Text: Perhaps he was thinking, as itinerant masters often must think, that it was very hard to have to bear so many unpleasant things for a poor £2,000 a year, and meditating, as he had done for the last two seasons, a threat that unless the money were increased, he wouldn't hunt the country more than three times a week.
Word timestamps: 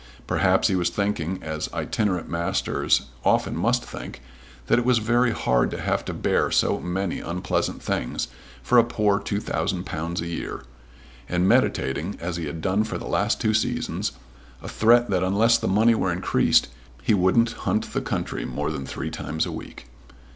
Perhaps 0.25 0.67
he 0.67 0.75
was 0.75 0.89
thinking, 0.89 1.37
as 1.43 1.69
itinerant 1.75 2.27
masters 2.27 3.03
often 3.23 3.55
must 3.55 3.85
think, 3.85 4.19
that 4.65 4.79
it 4.79 4.83
was 4.83 4.97
very 4.97 5.29
hard 5.29 5.69
to 5.69 5.79
have 5.79 6.03
to 6.05 6.11
bear 6.11 6.49
so 6.49 6.79
many 6.79 7.19
unpleasant 7.19 7.83
things 7.83 8.27
for 8.63 8.79
a 8.79 8.83
poor 8.83 9.19
£2,000 9.19 10.21
a 10.21 10.27
year, 10.27 10.63
and 11.29 11.47
meditating, 11.47 12.17
as 12.19 12.37
he 12.37 12.47
had 12.47 12.61
done 12.61 12.83
for 12.83 12.97
the 12.97 13.05
last 13.07 13.39
two 13.39 13.53
seasons, 13.53 14.13
a 14.63 14.67
threat 14.67 15.07
that 15.11 15.21
unless 15.21 15.59
the 15.59 15.67
money 15.67 15.93
were 15.93 16.11
increased, 16.11 16.69
he 17.03 17.13
wouldn't 17.13 17.51
hunt 17.69 17.93
the 17.93 18.01
country 18.01 18.43
more 18.43 18.71
than 18.71 18.87
three 18.87 19.11
times 19.11 19.45
a 19.45 19.51
week. 19.51 19.85